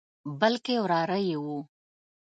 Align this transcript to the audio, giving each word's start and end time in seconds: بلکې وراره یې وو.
بلکې 0.39 0.75
وراره 0.83 1.17
یې 1.27 1.35
وو. 1.43 1.59